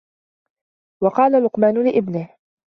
[1.03, 2.37] وَقَالَ لُقْمَانُ لِابْنِهِ